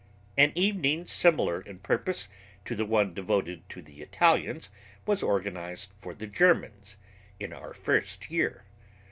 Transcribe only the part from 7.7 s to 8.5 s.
first